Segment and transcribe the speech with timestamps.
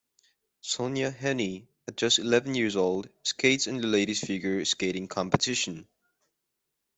[0.63, 5.87] Sonja Henie, at just eleven years old, skates in the ladies' figure skating competition.